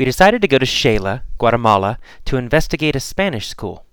we 0.00 0.06
decided 0.06 0.40
to 0.40 0.48
go 0.48 0.56
to 0.56 0.64
Xela, 0.64 1.24
Guatemala, 1.36 1.98
to 2.24 2.38
investigate 2.38 2.96
a 2.96 3.00
Spanish 3.00 3.48
school. 3.48 3.84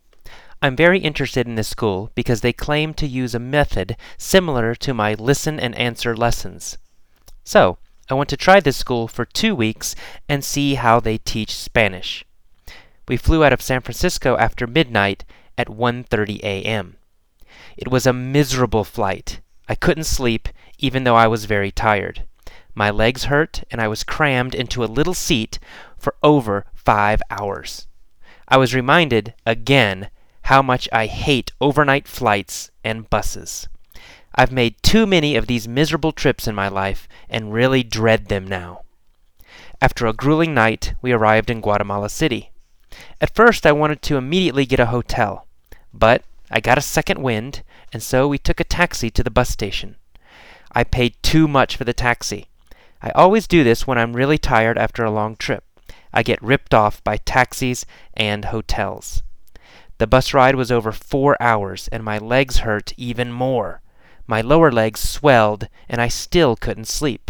I'm 0.62 0.74
very 0.74 1.00
interested 1.00 1.46
in 1.46 1.56
this 1.56 1.68
school 1.68 2.12
because 2.16 2.40
they 2.40 2.54
claim 2.54 2.94
to 2.94 3.06
use 3.06 3.36
a 3.36 3.40
method 3.40 3.98
similar 4.18 4.74
to 4.76 4.94
my 4.94 5.16
listen 5.16 5.60
and 5.60 5.76
answer 5.76 6.16
lessons. 6.16 6.78
So, 7.44 7.78
I 8.10 8.14
want 8.14 8.30
to 8.30 8.38
try 8.38 8.62
this 8.62 8.78
school 8.78 9.10
for 9.10 9.26
two 9.26 9.54
weeks 9.54 9.96
and 10.30 10.46
see 10.46 10.76
how 10.76 11.02
they 11.02 11.18
teach 11.18 11.54
Spanish. 11.54 12.24
We 13.10 13.18
flew 13.18 13.44
out 13.44 13.52
of 13.52 13.62
San 13.62 13.82
Francisco 13.82 14.38
after 14.38 14.66
midnight 14.66 15.26
at 15.58 15.68
1:30 15.68 16.40
a.m. 16.40 16.96
It 17.76 17.92
was 17.92 18.08
a 18.08 18.14
miserable 18.14 18.86
flight. 18.86 19.42
I 19.68 19.76
couldn't 19.76 20.06
sleep 20.06 20.48
even 20.78 21.04
though 21.04 21.18
I 21.18 21.28
was 21.28 21.44
very 21.44 21.70
tired. 21.70 22.24
My 22.78 22.92
legs 22.92 23.24
hurt 23.24 23.64
and 23.72 23.82
I 23.82 23.88
was 23.88 24.04
crammed 24.04 24.54
into 24.54 24.84
a 24.84 24.86
little 24.86 25.16
seat 25.16 25.58
for 25.98 26.16
over 26.24 26.66
5 26.74 27.22
hours. 27.30 27.88
I 28.48 28.58
was 28.58 28.76
reminded 28.76 29.34
again 29.46 30.10
how 30.44 30.62
much 30.62 30.88
I 30.94 31.08
hate 31.08 31.52
overnight 31.60 32.08
flights 32.08 32.72
and 32.84 33.10
buses. 33.10 33.68
I've 34.34 34.52
made 34.52 34.82
too 34.84 35.06
many 35.06 35.36
of 35.36 35.48
these 35.48 35.68
miserable 35.68 36.12
trips 36.12 36.48
in 36.48 36.56
my 36.56 36.68
life 36.68 37.08
and 37.30 37.52
really 37.52 37.84
dread 37.84 38.28
them 38.28 38.48
now. 38.48 38.84
After 39.82 40.08
a 40.08 40.14
grueling 40.14 40.54
night, 40.54 40.94
we 41.02 41.12
arrived 41.12 41.50
in 41.50 41.62
Guatemala 41.62 42.10
City. 42.10 42.52
At 43.20 43.36
first, 43.36 43.66
I 43.66 43.72
wanted 43.72 44.02
to 44.04 44.18
immediately 44.18 44.66
get 44.66 44.80
a 44.80 44.88
hotel, 44.88 45.46
but 45.94 46.24
I 46.50 46.62
got 46.62 46.78
a 46.78 46.82
second 46.82 47.22
wind, 47.22 47.64
and 47.92 48.02
so 48.02 48.28
we 48.28 48.38
took 48.38 48.60
a 48.60 48.64
taxi 48.64 49.10
to 49.12 49.24
the 49.24 49.32
bus 49.32 49.50
station. 49.50 49.98
I 50.72 50.84
paid 50.84 51.16
too 51.22 51.48
much 51.48 51.76
for 51.76 51.84
the 51.84 51.94
taxi. 51.94 52.48
I 53.02 53.10
always 53.12 53.48
do 53.48 53.64
this 53.64 53.86
when 53.86 53.98
I'm 53.98 54.16
really 54.16 54.38
tired 54.38 54.78
after 54.78 55.04
a 55.04 55.12
long 55.12 55.36
trip. 55.36 55.64
I 56.18 56.24
get 56.24 56.42
ripped 56.42 56.74
off 56.74 57.04
by 57.04 57.18
taxis 57.18 57.86
and 58.16 58.46
hotels. 58.46 59.22
The 60.00 60.08
bus 60.08 60.34
ride 60.34 60.56
was 60.56 60.72
over 60.72 60.92
four 60.92 61.40
hours, 61.40 61.90
and 61.90 62.04
my 62.04 62.18
legs 62.18 62.58
hurt 62.66 62.92
even 62.98 63.32
more. 63.32 63.84
My 64.26 64.42
lower 64.42 64.72
legs 64.72 65.00
swelled, 65.00 65.68
and 65.88 66.02
I 66.02 66.08
still 66.08 66.56
couldn't 66.56 66.88
sleep. 66.88 67.30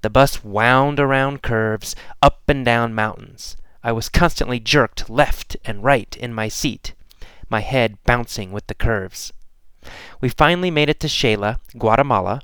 The 0.00 0.08
bus 0.08 0.42
wound 0.42 0.98
around 0.98 1.42
curves, 1.42 1.94
up 2.22 2.40
and 2.48 2.64
down 2.64 2.94
mountains. 2.94 3.54
I 3.84 3.92
was 3.92 4.08
constantly 4.08 4.60
jerked 4.60 5.10
left 5.10 5.58
and 5.66 5.84
right 5.84 6.16
in 6.16 6.32
my 6.32 6.48
seat, 6.48 6.94
my 7.50 7.60
head 7.60 7.98
bouncing 8.04 8.50
with 8.50 8.66
the 8.66 8.74
curves. 8.74 9.30
We 10.22 10.30
finally 10.30 10.70
made 10.70 10.88
it 10.88 11.00
to 11.00 11.06
Xela, 11.06 11.58
Guatemala. 11.76 12.40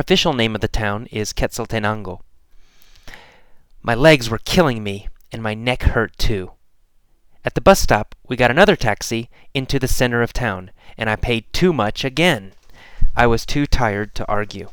Official 0.00 0.32
name 0.32 0.56
of 0.56 0.60
the 0.60 0.66
town 0.66 1.06
is 1.12 1.32
Quetzaltenango. 1.32 2.22
My 3.82 3.94
legs 3.94 4.28
were 4.28 4.38
killing 4.38 4.82
me, 4.82 5.08
and 5.32 5.42
my 5.42 5.54
neck 5.54 5.82
hurt 5.82 6.16
too. 6.18 6.52
At 7.44 7.54
the 7.54 7.62
bus 7.62 7.80
stop, 7.80 8.14
we 8.28 8.36
got 8.36 8.50
another 8.50 8.76
taxi 8.76 9.30
into 9.54 9.78
the 9.78 9.88
center 9.88 10.20
of 10.20 10.34
town, 10.34 10.70
and 10.98 11.08
I 11.08 11.16
paid 11.16 11.50
too 11.52 11.72
much 11.72 12.04
again. 12.04 12.52
I 13.16 13.26
was 13.26 13.46
too 13.46 13.66
tired 13.66 14.14
to 14.16 14.28
argue. 14.28 14.68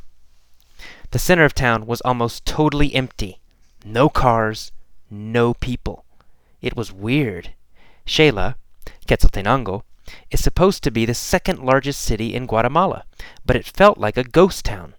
The 1.11 1.19
center 1.19 1.45
of 1.45 1.55
town 1.55 1.85
was 1.85 2.01
almost 2.01 2.45
totally 2.45 2.93
empty. 2.93 3.39
No 3.85 4.09
cars, 4.09 4.73
no 5.09 5.53
people. 5.53 6.03
It 6.61 6.75
was 6.75 6.91
weird. 6.91 7.51
Xela, 8.05 8.55
Quetzaltenango, 9.07 9.83
is 10.31 10.43
supposed 10.43 10.83
to 10.83 10.91
be 10.91 11.05
the 11.05 11.13
second 11.13 11.59
largest 11.59 12.01
city 12.01 12.35
in 12.35 12.45
Guatemala, 12.45 13.05
but 13.45 13.55
it 13.55 13.65
felt 13.65 13.97
like 13.97 14.17
a 14.17 14.23
ghost 14.23 14.65
town. 14.65 14.95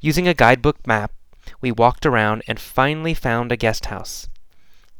Using 0.00 0.28
a 0.28 0.34
guidebook 0.34 0.86
map, 0.86 1.12
we 1.60 1.72
walked 1.72 2.06
around 2.06 2.42
and 2.46 2.58
finally 2.58 3.14
found 3.14 3.52
a 3.52 3.56
guest 3.56 3.86
house. 3.86 4.28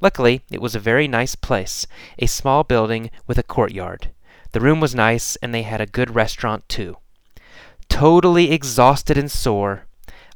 Luckily, 0.00 0.42
it 0.50 0.62
was 0.62 0.74
a 0.74 0.80
very 0.80 1.06
nice 1.06 1.34
place, 1.34 1.86
a 2.18 2.26
small 2.26 2.64
building 2.64 3.10
with 3.26 3.38
a 3.38 3.42
courtyard. 3.42 4.10
The 4.52 4.60
room 4.60 4.80
was 4.80 4.94
nice, 4.94 5.36
and 5.36 5.54
they 5.54 5.62
had 5.62 5.80
a 5.80 5.86
good 5.86 6.14
restaurant 6.14 6.68
too. 6.68 6.96
Totally 7.88 8.50
exhausted 8.50 9.18
and 9.18 9.30
sore, 9.30 9.86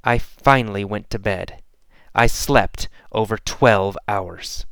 I 0.03 0.19
finally 0.19 0.85
went 0.85 1.09
to 1.11 1.19
bed. 1.19 1.63
I 2.15 2.27
slept 2.27 2.89
over 3.11 3.39
12 3.39 3.97
hours. 4.07 4.67